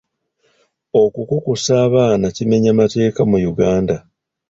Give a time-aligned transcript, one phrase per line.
[1.03, 3.95] Okukukusa abaana kimenya mateeka mu Uganda.